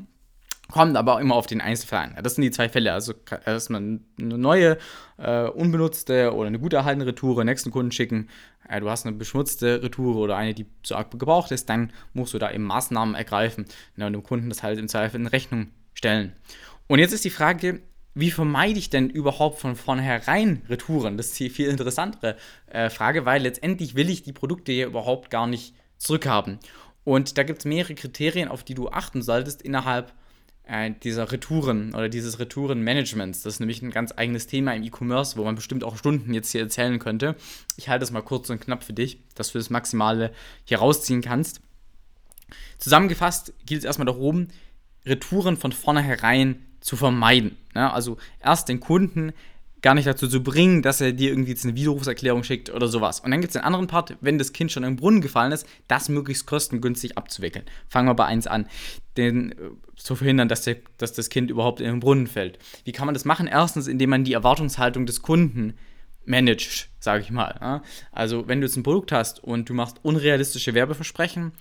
Kommt 0.68 0.96
aber 0.96 1.20
immer 1.20 1.36
auf 1.36 1.46
den 1.46 1.60
Einzelfall 1.60 2.00
an. 2.00 2.16
Das 2.24 2.34
sind 2.34 2.42
die 2.42 2.50
zwei 2.50 2.68
Fälle. 2.68 2.92
Also 2.92 3.14
erstmal 3.44 3.80
eine 3.80 4.00
neue, 4.38 4.78
äh, 5.16 5.44
unbenutzte 5.44 6.34
oder 6.34 6.48
eine 6.48 6.58
gut 6.58 6.72
erhaltene 6.72 7.06
Retoure 7.06 7.44
nächsten 7.44 7.70
Kunden 7.70 7.92
schicken. 7.92 8.28
Äh, 8.68 8.80
du 8.80 8.90
hast 8.90 9.06
eine 9.06 9.14
beschmutzte 9.14 9.80
Retoure 9.82 10.18
oder 10.18 10.36
eine, 10.36 10.54
die 10.54 10.66
zu 10.82 10.96
arg 10.96 11.12
gebraucht 11.12 11.52
ist, 11.52 11.68
dann 11.68 11.92
musst 12.14 12.34
du 12.34 12.38
da 12.38 12.50
eben 12.50 12.64
Maßnahmen 12.64 13.14
ergreifen 13.14 13.66
ne, 13.94 14.06
und 14.06 14.14
dem 14.14 14.24
Kunden 14.24 14.48
das 14.48 14.64
halt 14.64 14.80
im 14.80 14.88
Zweifel 14.88 15.20
in 15.20 15.28
Rechnung 15.28 15.68
stellen. 15.94 16.32
Und 16.88 16.98
jetzt 16.98 17.12
ist 17.12 17.24
die 17.24 17.30
Frage, 17.30 17.80
wie 18.16 18.30
vermeide 18.30 18.78
ich 18.78 18.88
denn 18.88 19.10
überhaupt 19.10 19.60
von 19.60 19.76
vornherein 19.76 20.62
Retouren? 20.70 21.18
Das 21.18 21.26
ist 21.26 21.38
die 21.38 21.50
viel 21.50 21.68
interessantere 21.68 22.36
äh, 22.66 22.88
Frage, 22.88 23.26
weil 23.26 23.42
letztendlich 23.42 23.94
will 23.94 24.08
ich 24.08 24.22
die 24.22 24.32
Produkte 24.32 24.72
ja 24.72 24.86
überhaupt 24.86 25.30
gar 25.30 25.46
nicht 25.46 25.74
zurückhaben. 25.98 26.58
Und 27.04 27.36
da 27.36 27.42
gibt 27.42 27.58
es 27.58 27.64
mehrere 27.66 27.94
Kriterien, 27.94 28.48
auf 28.48 28.64
die 28.64 28.74
du 28.74 28.88
achten 28.88 29.20
solltest 29.20 29.60
innerhalb 29.60 30.14
äh, 30.64 30.92
dieser 31.02 31.30
Retouren 31.30 31.94
oder 31.94 32.08
dieses 32.08 32.38
Retourenmanagements. 32.38 33.42
Das 33.42 33.54
ist 33.54 33.60
nämlich 33.60 33.82
ein 33.82 33.90
ganz 33.90 34.14
eigenes 34.16 34.46
Thema 34.46 34.74
im 34.74 34.82
E-Commerce, 34.82 35.36
wo 35.36 35.44
man 35.44 35.54
bestimmt 35.54 35.84
auch 35.84 35.98
Stunden 35.98 36.32
jetzt 36.32 36.52
hier 36.52 36.62
erzählen 36.62 36.98
könnte. 36.98 37.36
Ich 37.76 37.90
halte 37.90 38.02
es 38.02 38.12
mal 38.12 38.22
kurz 38.22 38.48
und 38.48 38.62
knapp 38.62 38.82
für 38.82 38.94
dich, 38.94 39.20
dass 39.34 39.52
du 39.52 39.58
das 39.58 39.68
Maximale 39.68 40.32
hier 40.64 40.78
rausziehen 40.78 41.20
kannst. 41.20 41.60
Zusammengefasst 42.78 43.52
gilt 43.66 43.80
es 43.80 43.84
erstmal 43.84 44.06
darum, 44.06 44.48
Retouren 45.04 45.58
von 45.58 45.72
vornherein 45.72 46.62
zu 46.80 46.96
vermeiden. 46.96 47.56
Ja, 47.74 47.92
also 47.92 48.16
erst 48.42 48.68
den 48.68 48.80
Kunden 48.80 49.32
gar 49.82 49.94
nicht 49.94 50.06
dazu 50.06 50.26
zu 50.26 50.42
bringen, 50.42 50.82
dass 50.82 51.00
er 51.00 51.12
dir 51.12 51.30
irgendwie 51.30 51.50
jetzt 51.50 51.64
eine 51.64 51.76
Widerrufserklärung 51.76 52.42
schickt 52.42 52.70
oder 52.70 52.88
sowas. 52.88 53.20
Und 53.20 53.30
dann 53.30 53.40
gibt 53.40 53.50
es 53.50 53.60
den 53.60 53.62
anderen 53.62 53.86
Part, 53.86 54.16
wenn 54.20 54.38
das 54.38 54.52
Kind 54.52 54.72
schon 54.72 54.82
im 54.84 54.96
Brunnen 54.96 55.20
gefallen 55.20 55.52
ist, 55.52 55.66
das 55.86 56.08
möglichst 56.08 56.46
kostengünstig 56.46 57.16
abzuwickeln. 57.16 57.64
Fangen 57.88 58.08
wir 58.08 58.14
bei 58.14 58.24
eins 58.24 58.46
an, 58.46 58.66
den 59.16 59.52
äh, 59.52 59.54
zu 59.94 60.16
verhindern, 60.16 60.48
dass, 60.48 60.62
der, 60.62 60.78
dass 60.98 61.12
das 61.12 61.28
Kind 61.28 61.50
überhaupt 61.50 61.80
in 61.80 61.86
den 61.86 62.00
Brunnen 62.00 62.26
fällt. 62.26 62.58
Wie 62.84 62.92
kann 62.92 63.06
man 63.06 63.14
das 63.14 63.24
machen? 63.24 63.46
Erstens, 63.46 63.86
indem 63.86 64.10
man 64.10 64.24
die 64.24 64.32
Erwartungshaltung 64.32 65.06
des 65.06 65.22
Kunden 65.22 65.74
managt, 66.24 66.88
sage 66.98 67.22
ich 67.22 67.30
mal. 67.30 67.56
Ja? 67.60 67.82
Also 68.10 68.48
wenn 68.48 68.60
du 68.60 68.66
jetzt 68.66 68.76
ein 68.76 68.82
Produkt 68.82 69.12
hast 69.12 69.42
und 69.44 69.68
du 69.68 69.74
machst 69.74 70.00
unrealistische 70.02 70.74
Werbeversprechen 70.74 71.52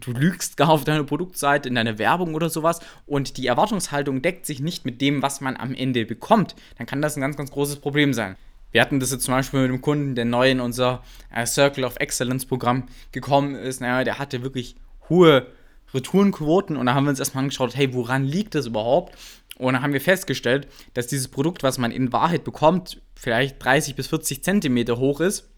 du 0.00 0.12
lügst 0.12 0.56
gar 0.56 0.70
auf 0.70 0.84
deiner 0.84 1.04
Produktseite, 1.04 1.68
in 1.68 1.74
deiner 1.74 1.98
Werbung 1.98 2.34
oder 2.34 2.50
sowas 2.50 2.80
und 3.06 3.36
die 3.36 3.46
Erwartungshaltung 3.46 4.22
deckt 4.22 4.46
sich 4.46 4.60
nicht 4.60 4.84
mit 4.84 5.00
dem, 5.00 5.22
was 5.22 5.40
man 5.40 5.56
am 5.56 5.74
Ende 5.74 6.04
bekommt, 6.04 6.54
dann 6.78 6.86
kann 6.86 7.02
das 7.02 7.16
ein 7.16 7.20
ganz, 7.20 7.36
ganz 7.36 7.50
großes 7.50 7.76
Problem 7.76 8.12
sein. 8.12 8.36
Wir 8.70 8.80
hatten 8.80 9.00
das 9.00 9.12
jetzt 9.12 9.24
zum 9.24 9.34
Beispiel 9.34 9.60
mit 9.60 9.70
dem 9.70 9.80
Kunden, 9.82 10.14
der 10.14 10.24
neu 10.24 10.50
in 10.50 10.60
unser 10.60 11.02
äh, 11.30 11.44
Circle 11.46 11.84
of 11.84 11.96
Excellence 11.96 12.46
Programm 12.46 12.88
gekommen 13.12 13.54
ist. 13.54 13.82
Naja, 13.82 14.02
der 14.02 14.18
hatte 14.18 14.42
wirklich 14.42 14.76
hohe 15.10 15.46
Retourenquoten 15.92 16.76
und 16.76 16.86
da 16.86 16.94
haben 16.94 17.04
wir 17.04 17.10
uns 17.10 17.18
erstmal 17.18 17.44
angeschaut, 17.44 17.76
hey, 17.76 17.92
woran 17.92 18.24
liegt 18.24 18.54
das 18.54 18.66
überhaupt? 18.66 19.16
Und 19.58 19.74
dann 19.74 19.82
haben 19.82 19.92
wir 19.92 20.00
festgestellt, 20.00 20.66
dass 20.94 21.06
dieses 21.06 21.28
Produkt, 21.28 21.62
was 21.62 21.76
man 21.76 21.92
in 21.92 22.12
Wahrheit 22.12 22.44
bekommt, 22.44 23.02
vielleicht 23.14 23.62
30 23.62 23.94
bis 23.94 24.06
40 24.06 24.42
Zentimeter 24.42 24.96
hoch 24.98 25.20
ist 25.20 25.51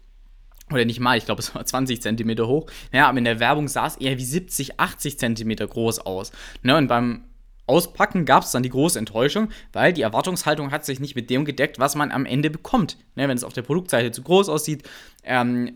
oder 0.71 0.85
nicht 0.85 0.99
mal, 0.99 1.17
ich 1.17 1.25
glaube, 1.25 1.41
es 1.41 1.53
war 1.53 1.65
20 1.65 2.01
Zentimeter 2.01 2.47
hoch. 2.47 2.67
Ja, 2.91 3.07
aber 3.07 3.17
in 3.17 3.25
der 3.25 3.39
Werbung 3.39 3.67
sah 3.67 3.87
es 3.87 3.97
eher 3.97 4.17
wie 4.17 4.25
70, 4.25 4.79
80 4.79 5.19
Zentimeter 5.19 5.67
groß 5.67 5.99
aus. 5.99 6.31
Ne, 6.63 6.75
und 6.75 6.87
beim 6.87 7.23
Auspacken 7.67 8.25
gab 8.25 8.43
es 8.43 8.51
dann 8.51 8.63
die 8.63 8.69
große 8.69 8.97
Enttäuschung, 8.97 9.49
weil 9.73 9.93
die 9.93 10.01
Erwartungshaltung 10.01 10.71
hat 10.71 10.85
sich 10.85 10.99
nicht 10.99 11.15
mit 11.15 11.29
dem 11.29 11.45
gedeckt, 11.45 11.79
was 11.79 11.95
man 11.95 12.11
am 12.11 12.25
Ende 12.25 12.49
bekommt. 12.49 12.97
Ne, 13.15 13.27
wenn 13.27 13.37
es 13.37 13.43
auf 13.43 13.53
der 13.53 13.61
Produktseite 13.61 14.11
zu 14.11 14.23
groß 14.23 14.49
aussieht 14.49 14.87
ähm, 15.23 15.73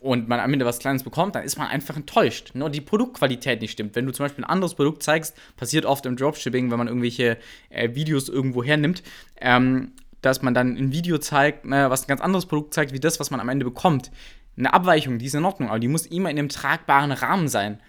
und 0.00 0.28
man 0.28 0.40
am 0.40 0.52
Ende 0.52 0.64
was 0.64 0.78
Kleines 0.78 1.02
bekommt, 1.02 1.34
dann 1.34 1.44
ist 1.44 1.58
man 1.58 1.68
einfach 1.68 1.96
enttäuscht. 1.96 2.52
Nur 2.54 2.70
die 2.70 2.80
Produktqualität 2.80 3.60
nicht 3.60 3.72
stimmt. 3.72 3.94
Wenn 3.94 4.06
du 4.06 4.12
zum 4.12 4.24
Beispiel 4.24 4.44
ein 4.44 4.50
anderes 4.50 4.74
Produkt 4.74 5.02
zeigst, 5.02 5.36
passiert 5.56 5.84
oft 5.84 6.06
im 6.06 6.16
Dropshipping, 6.16 6.70
wenn 6.70 6.78
man 6.78 6.88
irgendwelche 6.88 7.36
äh, 7.68 7.94
Videos 7.94 8.30
irgendwo 8.30 8.64
hernimmt, 8.64 9.02
ähm, 9.38 9.92
dass 10.20 10.42
man 10.42 10.54
dann 10.54 10.76
ein 10.76 10.92
Video 10.92 11.18
zeigt, 11.18 11.64
ne, 11.64 11.90
was 11.90 12.04
ein 12.04 12.08
ganz 12.08 12.20
anderes 12.20 12.46
Produkt 12.46 12.74
zeigt, 12.74 12.92
wie 12.92 13.00
das, 13.00 13.20
was 13.20 13.30
man 13.30 13.40
am 13.40 13.48
Ende 13.48 13.64
bekommt. 13.64 14.10
Eine 14.56 14.72
Abweichung, 14.72 15.18
die 15.18 15.26
ist 15.26 15.34
in 15.34 15.44
Ordnung, 15.44 15.70
aber 15.70 15.78
die 15.78 15.88
muss 15.88 16.06
immer 16.06 16.30
in 16.30 16.38
einem 16.38 16.48
tragbaren 16.48 17.12
Rahmen 17.12 17.48
sein. 17.48 17.80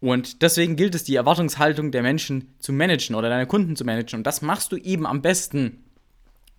Und 0.00 0.42
deswegen 0.42 0.76
gilt 0.76 0.94
es, 0.94 1.04
die 1.04 1.16
Erwartungshaltung 1.16 1.90
der 1.90 2.02
Menschen 2.02 2.54
zu 2.58 2.72
managen 2.72 3.16
oder 3.16 3.28
deine 3.28 3.46
Kunden 3.46 3.76
zu 3.76 3.84
managen. 3.84 4.18
Und 4.18 4.26
das 4.26 4.42
machst 4.42 4.72
du 4.72 4.76
eben 4.76 5.06
am 5.06 5.22
besten 5.22 5.84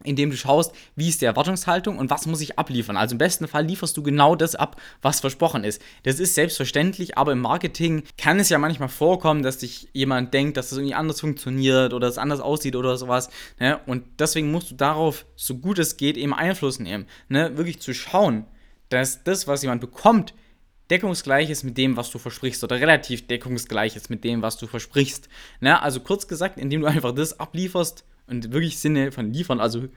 indem 0.03 0.29
du 0.29 0.37
schaust, 0.37 0.73
wie 0.95 1.09
ist 1.09 1.21
die 1.21 1.25
Erwartungshaltung 1.25 1.97
und 1.97 2.09
was 2.09 2.27
muss 2.27 2.41
ich 2.41 2.59
abliefern. 2.59 2.97
Also 2.97 3.13
im 3.13 3.17
besten 3.17 3.47
Fall 3.47 3.65
lieferst 3.65 3.97
du 3.97 4.03
genau 4.03 4.35
das 4.35 4.55
ab, 4.55 4.79
was 5.01 5.19
versprochen 5.19 5.63
ist. 5.63 5.81
Das 6.03 6.19
ist 6.19 6.35
selbstverständlich, 6.35 7.17
aber 7.17 7.31
im 7.31 7.39
Marketing 7.39 8.03
kann 8.17 8.39
es 8.39 8.49
ja 8.49 8.59
manchmal 8.59 8.89
vorkommen, 8.89 9.43
dass 9.43 9.59
sich 9.59 9.89
jemand 9.93 10.33
denkt, 10.33 10.57
dass 10.57 10.69
das 10.69 10.77
irgendwie 10.77 10.95
anders 10.95 11.19
funktioniert 11.21 11.93
oder 11.93 12.07
es 12.07 12.17
anders 12.17 12.39
aussieht 12.39 12.75
oder 12.75 12.97
sowas. 12.97 13.29
Ne? 13.59 13.79
Und 13.85 14.03
deswegen 14.19 14.51
musst 14.51 14.71
du 14.71 14.75
darauf, 14.75 15.25
so 15.35 15.55
gut 15.57 15.79
es 15.79 15.97
geht, 15.97 16.17
eben 16.17 16.33
Einfluss 16.33 16.79
nehmen. 16.79 17.05
Ne? 17.27 17.57
Wirklich 17.57 17.79
zu 17.79 17.93
schauen, 17.93 18.45
dass 18.89 19.23
das, 19.23 19.47
was 19.47 19.63
jemand 19.63 19.81
bekommt, 19.81 20.33
deckungsgleich 20.89 21.49
ist 21.49 21.63
mit 21.63 21.77
dem, 21.77 21.97
was 21.97 22.11
du 22.11 22.17
versprichst 22.17 22.63
oder 22.63 22.79
relativ 22.79 23.27
deckungsgleich 23.27 23.95
ist 23.95 24.09
mit 24.09 24.23
dem, 24.23 24.41
was 24.41 24.57
du 24.57 24.67
versprichst. 24.67 25.27
Ne? 25.59 25.81
Also 25.81 25.99
kurz 25.99 26.27
gesagt, 26.27 26.57
indem 26.57 26.81
du 26.81 26.87
einfach 26.87 27.13
das 27.13 27.39
ablieferst, 27.39 28.05
und 28.27 28.51
wirklich 28.51 28.79
Sinne 28.79 29.11
von 29.11 29.31
liefern, 29.31 29.59
also 29.59 29.87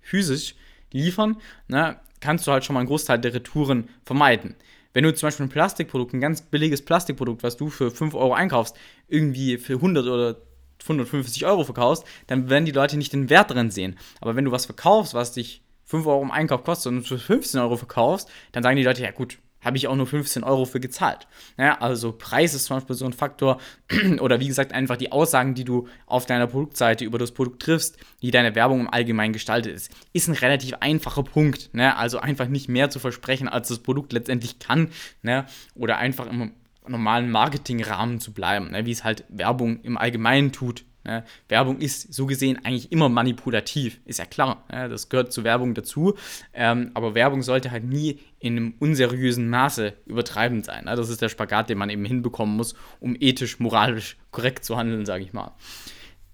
physisch 0.00 0.54
liefern, 0.92 1.36
ne, 1.66 2.00
kannst 2.20 2.46
du 2.46 2.52
halt 2.52 2.64
schon 2.64 2.74
mal 2.74 2.80
einen 2.80 2.88
Großteil 2.88 3.18
der 3.18 3.34
Retouren 3.34 3.88
vermeiden. 4.04 4.54
Wenn 4.92 5.04
du 5.04 5.14
zum 5.14 5.26
Beispiel 5.26 5.46
ein 5.46 5.50
Plastikprodukt, 5.50 6.14
ein 6.14 6.20
ganz 6.20 6.42
billiges 6.42 6.84
Plastikprodukt, 6.84 7.42
was 7.42 7.56
du 7.56 7.68
für 7.68 7.90
5 7.90 8.14
Euro 8.14 8.32
einkaufst, 8.34 8.76
irgendwie 9.06 9.58
für 9.58 9.74
100 9.74 10.06
oder 10.06 10.36
150 10.82 11.44
Euro 11.44 11.64
verkaufst, 11.64 12.04
dann 12.26 12.48
werden 12.48 12.64
die 12.64 12.72
Leute 12.72 12.96
nicht 12.96 13.12
den 13.12 13.30
Wert 13.30 13.50
drin 13.50 13.70
sehen. 13.70 13.98
Aber 14.20 14.36
wenn 14.36 14.44
du 14.44 14.52
was 14.52 14.66
verkaufst, 14.66 15.14
was 15.14 15.32
dich 15.32 15.62
5 15.84 16.06
Euro 16.06 16.22
im 16.22 16.30
Einkauf 16.30 16.64
kostet 16.64 16.92
und 16.92 17.06
für 17.06 17.18
15 17.18 17.60
Euro 17.60 17.76
verkaufst, 17.76 18.30
dann 18.52 18.62
sagen 18.62 18.76
die 18.76 18.84
Leute, 18.84 19.02
ja 19.02 19.10
gut, 19.10 19.38
habe 19.68 19.76
ich 19.76 19.86
auch 19.86 19.94
nur 19.94 20.06
15 20.06 20.42
Euro 20.42 20.64
für 20.64 20.80
gezahlt. 20.80 21.28
Ja, 21.56 21.80
also 21.80 22.12
Preis 22.12 22.54
ist 22.54 22.64
zum 22.64 22.78
Beispiel 22.78 22.96
so 22.96 23.04
ein 23.04 23.12
Faktor 23.12 23.60
oder 24.20 24.40
wie 24.40 24.48
gesagt 24.48 24.72
einfach 24.72 24.96
die 24.96 25.12
Aussagen, 25.12 25.54
die 25.54 25.64
du 25.64 25.86
auf 26.06 26.26
deiner 26.26 26.46
Produktseite 26.46 27.04
über 27.04 27.18
das 27.18 27.32
Produkt 27.32 27.62
triffst, 27.62 27.98
wie 28.20 28.30
deine 28.30 28.54
Werbung 28.54 28.80
im 28.80 28.90
Allgemeinen 28.90 29.32
gestaltet 29.32 29.74
ist, 29.74 29.92
ist 30.12 30.28
ein 30.28 30.34
relativ 30.34 30.74
einfacher 30.80 31.22
Punkt. 31.22 31.72
Ne? 31.74 31.96
Also 31.96 32.18
einfach 32.18 32.48
nicht 32.48 32.68
mehr 32.68 32.90
zu 32.90 32.98
versprechen, 32.98 33.48
als 33.48 33.68
das 33.68 33.78
Produkt 33.78 34.12
letztendlich 34.12 34.58
kann 34.58 34.88
ne? 35.22 35.46
oder 35.74 35.98
einfach 35.98 36.26
im 36.26 36.52
normalen 36.86 37.30
Marketingrahmen 37.30 38.20
zu 38.20 38.32
bleiben, 38.32 38.70
ne? 38.70 38.86
wie 38.86 38.92
es 38.92 39.04
halt 39.04 39.24
Werbung 39.28 39.80
im 39.82 39.98
Allgemeinen 39.98 40.50
tut. 40.50 40.84
Ne? 41.08 41.24
Werbung 41.48 41.78
ist 41.78 42.12
so 42.12 42.26
gesehen 42.26 42.58
eigentlich 42.64 42.92
immer 42.92 43.08
manipulativ, 43.08 43.98
ist 44.04 44.18
ja 44.18 44.26
klar. 44.26 44.64
Ne? 44.70 44.88
Das 44.88 45.08
gehört 45.08 45.32
zur 45.32 45.44
Werbung 45.44 45.74
dazu. 45.74 46.14
Ähm, 46.52 46.90
aber 46.92 47.14
Werbung 47.14 47.42
sollte 47.42 47.70
halt 47.70 47.84
nie 47.84 48.20
in 48.38 48.56
einem 48.56 48.74
unseriösen 48.78 49.48
Maße 49.48 49.94
übertreibend 50.06 50.66
sein. 50.66 50.84
Ne? 50.84 50.94
Das 50.96 51.08
ist 51.08 51.22
der 51.22 51.30
Spagat, 51.30 51.70
den 51.70 51.78
man 51.78 51.88
eben 51.88 52.04
hinbekommen 52.04 52.56
muss, 52.56 52.74
um 53.00 53.16
ethisch, 53.18 53.58
moralisch 53.58 54.18
korrekt 54.30 54.64
zu 54.64 54.76
handeln, 54.76 55.06
sage 55.06 55.24
ich 55.24 55.32
mal. 55.32 55.54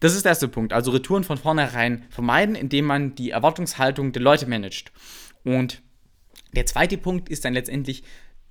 Das 0.00 0.14
ist 0.14 0.24
der 0.24 0.30
erste 0.30 0.48
Punkt. 0.48 0.72
Also 0.72 0.90
Retouren 0.90 1.24
von 1.24 1.38
vornherein 1.38 2.04
vermeiden, 2.10 2.56
indem 2.56 2.84
man 2.84 3.14
die 3.14 3.30
Erwartungshaltung 3.30 4.12
der 4.12 4.22
Leute 4.22 4.46
managt. 4.46 4.92
Und 5.44 5.82
der 6.52 6.66
zweite 6.66 6.98
Punkt 6.98 7.28
ist 7.28 7.44
dann 7.44 7.54
letztendlich 7.54 8.02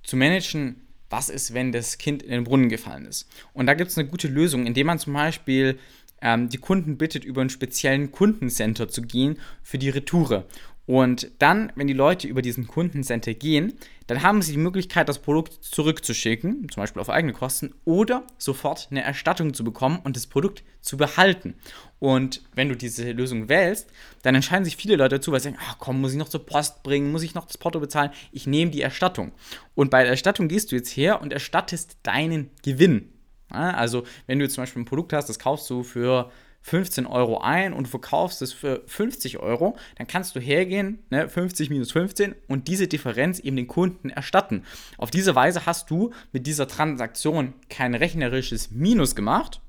zu 0.02 0.16
managen, 0.16 0.84
was 1.10 1.28
ist, 1.28 1.54
wenn 1.54 1.70
das 1.70 1.98
Kind 1.98 2.22
in 2.22 2.30
den 2.30 2.44
Brunnen 2.44 2.68
gefallen 2.68 3.06
ist. 3.06 3.28
Und 3.52 3.66
da 3.66 3.74
gibt 3.74 3.90
es 3.90 3.98
eine 3.98 4.08
gute 4.08 4.28
Lösung, 4.28 4.66
indem 4.66 4.88
man 4.88 4.98
zum 4.98 5.12
Beispiel 5.12 5.78
ähm, 6.20 6.48
die 6.48 6.58
Kunden 6.58 6.96
bittet, 6.96 7.24
über 7.24 7.40
einen 7.40 7.50
speziellen 7.50 8.12
Kundencenter 8.12 8.88
zu 8.88 9.02
gehen 9.02 9.38
für 9.62 9.78
die 9.78 9.90
Retoure. 9.90 10.46
Und 10.86 11.30
dann, 11.38 11.72
wenn 11.76 11.86
die 11.86 11.94
Leute 11.94 12.28
über 12.28 12.42
diesen 12.42 12.66
Kundencenter 12.66 13.32
gehen, 13.32 13.72
dann 14.06 14.22
haben 14.22 14.42
sie 14.42 14.52
die 14.52 14.58
Möglichkeit, 14.58 15.08
das 15.08 15.18
Produkt 15.18 15.64
zurückzuschicken, 15.64 16.68
zum 16.70 16.82
Beispiel 16.82 17.00
auf 17.00 17.08
eigene 17.08 17.32
Kosten, 17.32 17.74
oder 17.86 18.26
sofort 18.36 18.88
eine 18.90 19.02
Erstattung 19.02 19.54
zu 19.54 19.64
bekommen 19.64 19.98
und 20.04 20.14
das 20.14 20.26
Produkt 20.26 20.62
zu 20.82 20.98
behalten. 20.98 21.54
Und 22.00 22.42
wenn 22.54 22.68
du 22.68 22.76
diese 22.76 23.12
Lösung 23.12 23.48
wählst, 23.48 23.88
dann 24.20 24.34
entscheiden 24.34 24.66
sich 24.66 24.76
viele 24.76 24.96
Leute 24.96 25.16
dazu, 25.16 25.32
weil 25.32 25.40
sie 25.40 25.44
sagen, 25.44 25.58
ach 25.66 25.76
komm, 25.78 26.02
muss 26.02 26.12
ich 26.12 26.18
noch 26.18 26.28
zur 26.28 26.44
Post 26.44 26.82
bringen, 26.82 27.12
muss 27.12 27.22
ich 27.22 27.34
noch 27.34 27.46
das 27.46 27.56
Porto 27.56 27.80
bezahlen? 27.80 28.10
Ich 28.30 28.46
nehme 28.46 28.70
die 28.70 28.82
Erstattung. 28.82 29.32
Und 29.74 29.90
bei 29.90 30.02
der 30.02 30.10
Erstattung 30.10 30.48
gehst 30.48 30.70
du 30.70 30.76
jetzt 30.76 30.94
her 30.94 31.22
und 31.22 31.32
erstattest 31.32 31.96
deinen 32.02 32.50
Gewinn. 32.62 33.13
Also, 33.54 34.04
wenn 34.26 34.38
du 34.38 34.48
zum 34.48 34.62
Beispiel 34.62 34.82
ein 34.82 34.86
Produkt 34.86 35.12
hast, 35.12 35.28
das 35.28 35.38
kaufst 35.38 35.68
du 35.70 35.82
für 35.82 36.30
15 36.64 37.04
Euro 37.06 37.40
ein 37.40 37.74
und 37.74 37.88
verkaufst 37.88 38.40
es 38.40 38.54
für 38.54 38.82
50 38.86 39.38
Euro, 39.38 39.76
dann 39.96 40.06
kannst 40.06 40.34
du 40.34 40.40
hergehen, 40.40 41.00
ne, 41.10 41.28
50 41.28 41.68
minus 41.68 41.92
15 41.92 42.34
und 42.48 42.68
diese 42.68 42.88
Differenz 42.88 43.38
eben 43.38 43.56
den 43.56 43.66
Kunden 43.66 44.08
erstatten. 44.08 44.64
Auf 44.96 45.10
diese 45.10 45.34
Weise 45.34 45.66
hast 45.66 45.90
du 45.90 46.12
mit 46.32 46.46
dieser 46.46 46.66
Transaktion 46.66 47.52
kein 47.68 47.94
rechnerisches 47.94 48.70
Minus 48.70 49.14
gemacht, 49.14 49.60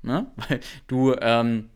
ne, 0.00 0.30
weil 0.48 0.60
du 0.86 1.14
ähm, 1.20 1.68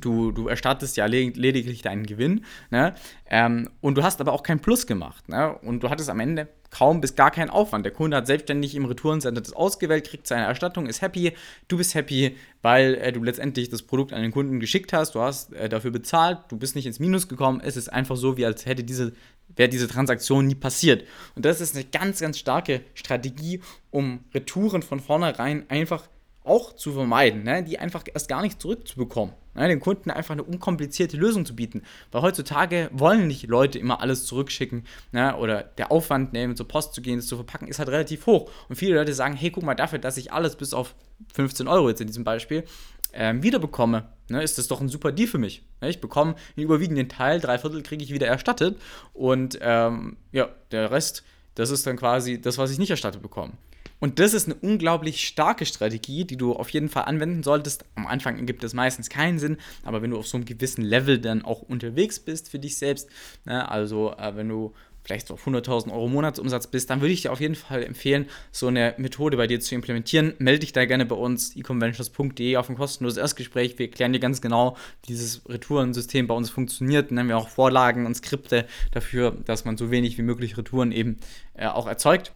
Du, 0.00 0.32
du 0.32 0.48
erstattest 0.48 0.96
ja 0.96 1.06
lediglich 1.06 1.82
deinen 1.82 2.04
Gewinn 2.04 2.44
ne? 2.70 2.94
Ähm, 3.28 3.70
und 3.80 3.96
du 3.96 4.02
hast 4.02 4.20
aber 4.20 4.32
auch 4.32 4.42
kein 4.42 4.60
Plus 4.60 4.86
gemacht. 4.86 5.28
Ne? 5.28 5.56
Und 5.58 5.82
du 5.82 5.90
hattest 5.90 6.10
am 6.10 6.20
Ende 6.20 6.48
kaum 6.70 7.00
bis 7.00 7.14
gar 7.14 7.30
keinen 7.30 7.50
Aufwand. 7.50 7.84
Der 7.84 7.92
Kunde 7.92 8.16
hat 8.16 8.26
selbstständig 8.26 8.74
im 8.74 8.84
Retourencenter 8.84 9.40
das 9.40 9.52
ausgewählt, 9.52 10.06
kriegt 10.08 10.26
seine 10.26 10.44
Erstattung, 10.44 10.86
ist 10.86 11.00
happy. 11.02 11.32
Du 11.68 11.76
bist 11.76 11.94
happy, 11.94 12.36
weil 12.62 12.94
äh, 12.96 13.12
du 13.12 13.22
letztendlich 13.22 13.68
das 13.68 13.82
Produkt 13.82 14.12
an 14.12 14.22
den 14.22 14.32
Kunden 14.32 14.60
geschickt 14.60 14.92
hast. 14.92 15.14
Du 15.14 15.20
hast 15.20 15.52
äh, 15.54 15.68
dafür 15.68 15.90
bezahlt, 15.90 16.38
du 16.48 16.56
bist 16.56 16.76
nicht 16.76 16.86
ins 16.86 17.00
Minus 17.00 17.28
gekommen. 17.28 17.60
Es 17.64 17.76
ist 17.76 17.92
einfach 17.92 18.16
so, 18.16 18.36
wie 18.36 18.46
als 18.46 18.66
hätte 18.66 18.84
diese, 18.84 19.12
wäre 19.54 19.68
diese 19.68 19.88
Transaktion 19.88 20.46
nie 20.46 20.54
passiert. 20.54 21.04
Und 21.34 21.44
das 21.44 21.60
ist 21.60 21.74
eine 21.74 21.84
ganz, 21.84 22.20
ganz 22.20 22.38
starke 22.38 22.82
Strategie, 22.94 23.60
um 23.90 24.20
Retouren 24.34 24.82
von 24.82 25.00
vornherein 25.00 25.68
einfach 25.70 26.04
auch 26.46 26.74
zu 26.74 26.92
vermeiden, 26.92 27.42
ne? 27.42 27.62
die 27.62 27.78
einfach 27.78 28.04
erst 28.12 28.28
gar 28.28 28.42
nicht 28.42 28.60
zurückzubekommen. 28.60 29.34
Ne? 29.54 29.68
Den 29.68 29.80
Kunden 29.80 30.10
einfach 30.10 30.32
eine 30.32 30.42
unkomplizierte 30.42 31.16
Lösung 31.16 31.44
zu 31.44 31.56
bieten. 31.56 31.82
Weil 32.12 32.22
heutzutage 32.22 32.88
wollen 32.92 33.26
nicht 33.26 33.46
Leute 33.46 33.78
immer 33.78 34.00
alles 34.00 34.24
zurückschicken 34.24 34.84
ne? 35.12 35.36
oder 35.36 35.62
der 35.62 35.90
Aufwand, 35.90 36.32
ne, 36.32 36.54
zur 36.54 36.68
Post 36.68 36.94
zu 36.94 37.02
gehen, 37.02 37.16
das 37.16 37.26
zu 37.26 37.36
verpacken, 37.36 37.68
ist 37.68 37.78
halt 37.78 37.88
relativ 37.88 38.26
hoch. 38.26 38.50
Und 38.68 38.76
viele 38.76 38.94
Leute 38.94 39.14
sagen, 39.14 39.34
hey, 39.34 39.50
guck 39.50 39.64
mal, 39.64 39.74
dafür, 39.74 39.98
dass 39.98 40.16
ich 40.16 40.32
alles 40.32 40.56
bis 40.56 40.72
auf 40.72 40.94
15 41.34 41.68
Euro 41.68 41.88
jetzt 41.88 42.00
in 42.00 42.06
diesem 42.06 42.24
Beispiel 42.24 42.64
ähm, 43.12 43.42
wiederbekomme, 43.42 44.08
ne, 44.28 44.42
ist 44.42 44.58
das 44.58 44.68
doch 44.68 44.80
ein 44.80 44.88
super 44.88 45.10
Deal 45.10 45.28
für 45.28 45.38
mich. 45.38 45.62
Ne? 45.80 45.88
Ich 45.88 46.00
bekomme 46.00 46.36
den 46.56 46.64
überwiegenden 46.64 47.08
Teil, 47.08 47.40
drei 47.40 47.58
Viertel 47.58 47.82
kriege 47.82 48.04
ich 48.04 48.12
wieder 48.12 48.26
erstattet 48.26 48.78
und 49.14 49.58
ähm, 49.62 50.16
ja, 50.32 50.48
der 50.70 50.90
Rest, 50.90 51.24
das 51.54 51.70
ist 51.70 51.86
dann 51.86 51.96
quasi 51.96 52.40
das, 52.40 52.58
was 52.58 52.70
ich 52.70 52.78
nicht 52.78 52.90
erstattet 52.90 53.22
bekomme. 53.22 53.54
Und 53.98 54.18
das 54.18 54.34
ist 54.34 54.46
eine 54.46 54.56
unglaublich 54.56 55.26
starke 55.26 55.66
Strategie, 55.66 56.24
die 56.24 56.36
du 56.36 56.52
auf 56.52 56.68
jeden 56.70 56.88
Fall 56.88 57.04
anwenden 57.04 57.42
solltest. 57.42 57.84
Am 57.94 58.06
Anfang 58.06 58.44
gibt 58.46 58.62
es 58.64 58.74
meistens 58.74 59.08
keinen 59.08 59.38
Sinn, 59.38 59.56
aber 59.84 60.02
wenn 60.02 60.10
du 60.10 60.18
auf 60.18 60.26
so 60.26 60.36
einem 60.36 60.44
gewissen 60.44 60.82
Level 60.82 61.18
dann 61.18 61.42
auch 61.42 61.62
unterwegs 61.62 62.20
bist 62.20 62.50
für 62.50 62.58
dich 62.58 62.76
selbst, 62.76 63.08
ne, 63.44 63.68
also 63.70 64.12
äh, 64.12 64.36
wenn 64.36 64.48
du 64.48 64.74
vielleicht 65.06 65.28
so 65.28 65.34
auf 65.34 65.46
100.000 65.46 65.92
Euro 65.92 66.08
Monatsumsatz 66.08 66.66
bist, 66.66 66.90
dann 66.90 67.00
würde 67.00 67.12
ich 67.12 67.22
dir 67.22 67.30
auf 67.32 67.40
jeden 67.40 67.54
Fall 67.54 67.84
empfehlen, 67.84 68.26
so 68.50 68.66
eine 68.66 68.94
Methode 68.98 69.36
bei 69.36 69.46
dir 69.46 69.60
zu 69.60 69.74
implementieren. 69.76 70.34
Melde 70.38 70.60
dich 70.60 70.72
da 70.72 70.84
gerne 70.84 71.06
bei 71.06 71.14
uns, 71.14 71.54
econventions.de 71.54 72.56
auf 72.56 72.68
ein 72.68 72.76
kostenloses 72.76 73.16
Erstgespräch. 73.16 73.78
Wir 73.78 73.86
erklären 73.86 74.12
dir 74.12 74.18
ganz 74.18 74.40
genau, 74.40 74.76
wie 75.02 75.08
dieses 75.08 75.48
Retourensystem 75.48 76.26
bei 76.26 76.34
uns 76.34 76.50
funktioniert. 76.50 77.10
Dann 77.10 77.20
haben 77.20 77.28
wir 77.28 77.38
auch 77.38 77.48
Vorlagen 77.48 78.04
und 78.04 78.16
Skripte 78.16 78.66
dafür, 78.90 79.30
dass 79.44 79.64
man 79.64 79.76
so 79.76 79.92
wenig 79.92 80.18
wie 80.18 80.22
möglich 80.22 80.58
Retouren 80.58 80.90
eben 80.90 81.18
äh, 81.54 81.66
auch 81.66 81.86
erzeugt. 81.86 82.32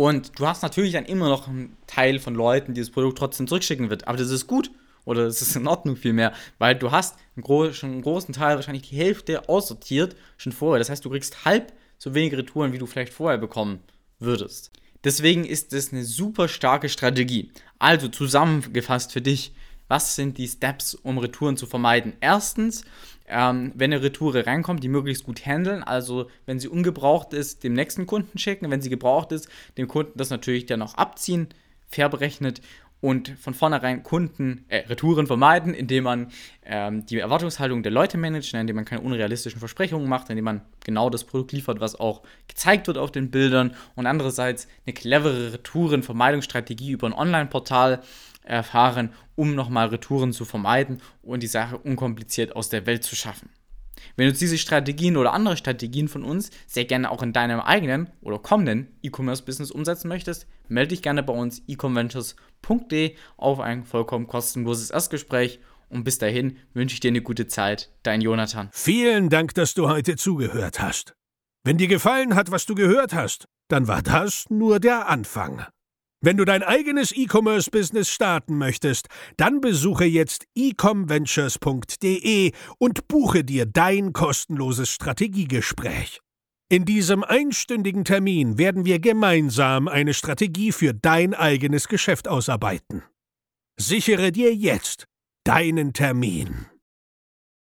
Und 0.00 0.38
du 0.40 0.46
hast 0.46 0.62
natürlich 0.62 0.94
dann 0.94 1.04
immer 1.04 1.28
noch 1.28 1.46
einen 1.46 1.76
Teil 1.86 2.20
von 2.20 2.34
Leuten, 2.34 2.72
die 2.72 2.80
das 2.80 2.88
Produkt 2.88 3.18
trotzdem 3.18 3.46
zurückschicken 3.46 3.90
wird. 3.90 4.08
Aber 4.08 4.16
das 4.16 4.30
ist 4.30 4.46
gut. 4.46 4.70
Oder 5.04 5.26
das 5.26 5.42
ist 5.42 5.54
in 5.56 5.66
Ordnung 5.66 5.94
vielmehr. 5.94 6.32
Weil 6.56 6.74
du 6.74 6.90
hast 6.90 7.18
einen, 7.36 7.42
gro 7.42 7.70
schon 7.74 7.92
einen 7.92 8.00
großen 8.00 8.32
Teil, 8.32 8.56
wahrscheinlich 8.56 8.88
die 8.88 8.96
Hälfte 8.96 9.46
aussortiert 9.46 10.16
schon 10.38 10.52
vorher. 10.52 10.78
Das 10.78 10.88
heißt, 10.88 11.04
du 11.04 11.10
kriegst 11.10 11.44
halb 11.44 11.74
so 11.98 12.14
wenige 12.14 12.38
Retouren, 12.38 12.72
wie 12.72 12.78
du 12.78 12.86
vielleicht 12.86 13.12
vorher 13.12 13.36
bekommen 13.36 13.80
würdest. 14.18 14.70
Deswegen 15.04 15.44
ist 15.44 15.74
das 15.74 15.92
eine 15.92 16.04
super 16.04 16.48
starke 16.48 16.88
Strategie. 16.88 17.52
Also 17.78 18.08
zusammengefasst 18.08 19.12
für 19.12 19.20
dich, 19.20 19.52
was 19.88 20.16
sind 20.16 20.38
die 20.38 20.48
Steps, 20.48 20.94
um 20.94 21.18
Retouren 21.18 21.58
zu 21.58 21.66
vermeiden? 21.66 22.14
Erstens, 22.20 22.86
ähm, 23.30 23.72
wenn 23.74 23.92
eine 23.92 24.02
Retoure 24.02 24.46
reinkommt, 24.46 24.82
die 24.82 24.88
möglichst 24.88 25.24
gut 25.24 25.44
handeln. 25.46 25.82
Also, 25.82 26.28
wenn 26.46 26.58
sie 26.58 26.68
ungebraucht 26.68 27.32
ist, 27.32 27.64
dem 27.64 27.72
nächsten 27.72 28.06
Kunden 28.06 28.38
schicken. 28.38 28.70
Wenn 28.70 28.82
sie 28.82 28.90
gebraucht 28.90 29.32
ist, 29.32 29.48
dem 29.78 29.88
Kunden 29.88 30.18
das 30.18 30.30
natürlich 30.30 30.66
dann 30.66 30.82
auch 30.82 30.94
abziehen, 30.94 31.48
fair 31.88 32.08
berechnet 32.08 32.60
und 33.00 33.30
von 33.38 33.54
vornherein 33.54 34.02
Kunden, 34.02 34.64
äh, 34.68 34.86
Retouren 34.88 35.26
vermeiden, 35.26 35.74
indem 35.74 36.04
man 36.04 36.30
ähm, 36.64 37.06
die 37.06 37.18
Erwartungshaltung 37.18 37.82
der 37.82 37.92
Leute 37.92 38.18
managt, 38.18 38.52
indem 38.52 38.76
man 38.76 38.84
keine 38.84 39.02
unrealistischen 39.02 39.58
Versprechungen 39.58 40.08
macht, 40.08 40.30
indem 40.30 40.44
man 40.44 40.62
genau 40.84 41.10
das 41.10 41.24
Produkt 41.24 41.52
liefert, 41.52 41.80
was 41.80 41.98
auch 41.98 42.22
gezeigt 42.48 42.86
wird 42.86 42.98
auf 42.98 43.12
den 43.12 43.30
Bildern 43.30 43.74
und 43.94 44.06
andererseits 44.06 44.68
eine 44.86 44.94
clevere 44.94 45.54
Retourenvermeidungsstrategie 45.54 46.90
über 46.90 47.06
ein 47.06 47.14
Online-Portal 47.14 48.02
erfahren, 48.42 49.12
um 49.36 49.54
nochmal 49.54 49.88
Retouren 49.88 50.32
zu 50.32 50.44
vermeiden 50.44 51.00
und 51.22 51.42
die 51.42 51.46
Sache 51.46 51.78
unkompliziert 51.78 52.56
aus 52.56 52.68
der 52.68 52.86
Welt 52.86 53.04
zu 53.04 53.16
schaffen. 53.16 53.48
Wenn 54.16 54.26
du 54.26 54.32
diese 54.32 54.58
Strategien 54.58 55.16
oder 55.16 55.32
andere 55.32 55.56
Strategien 55.56 56.08
von 56.08 56.24
uns 56.24 56.50
sehr 56.66 56.84
gerne 56.84 57.10
auch 57.10 57.22
in 57.22 57.32
deinem 57.32 57.60
eigenen 57.60 58.10
oder 58.20 58.38
kommenden 58.38 58.88
E-Commerce-Business 59.02 59.70
umsetzen 59.70 60.08
möchtest, 60.08 60.46
melde 60.68 60.88
dich 60.88 61.02
gerne 61.02 61.22
bei 61.22 61.32
uns 61.32 61.62
econventures.de 61.66 63.14
auf 63.36 63.60
ein 63.60 63.84
vollkommen 63.84 64.26
kostenloses 64.26 64.90
Erstgespräch 64.90 65.60
und 65.88 66.04
bis 66.04 66.18
dahin 66.18 66.56
wünsche 66.72 66.94
ich 66.94 67.00
dir 67.00 67.08
eine 67.08 67.22
gute 67.22 67.46
Zeit. 67.48 67.90
Dein 68.02 68.20
Jonathan. 68.20 68.70
Vielen 68.72 69.28
Dank, 69.28 69.54
dass 69.54 69.74
du 69.74 69.88
heute 69.88 70.16
zugehört 70.16 70.80
hast. 70.80 71.14
Wenn 71.64 71.78
dir 71.78 71.88
gefallen 71.88 72.34
hat, 72.34 72.50
was 72.50 72.64
du 72.64 72.74
gehört 72.74 73.12
hast, 73.12 73.46
dann 73.68 73.86
war 73.86 74.02
das 74.02 74.48
nur 74.48 74.80
der 74.80 75.08
Anfang. 75.08 75.66
Wenn 76.22 76.36
du 76.36 76.44
dein 76.44 76.62
eigenes 76.62 77.12
E-Commerce-Business 77.12 78.10
starten 78.10 78.58
möchtest, 78.58 79.08
dann 79.38 79.62
besuche 79.62 80.04
jetzt 80.04 80.44
ecomventures.de 80.54 82.52
und 82.78 83.08
buche 83.08 83.42
dir 83.42 83.64
dein 83.64 84.12
kostenloses 84.12 84.90
Strategiegespräch. 84.90 86.20
In 86.68 86.84
diesem 86.84 87.24
einstündigen 87.24 88.04
Termin 88.04 88.58
werden 88.58 88.84
wir 88.84 88.98
gemeinsam 89.00 89.88
eine 89.88 90.12
Strategie 90.12 90.72
für 90.72 90.92
dein 90.92 91.32
eigenes 91.32 91.88
Geschäft 91.88 92.28
ausarbeiten. 92.28 93.02
Sichere 93.78 94.30
dir 94.30 94.54
jetzt 94.54 95.06
deinen 95.44 95.94
Termin. 95.94 96.66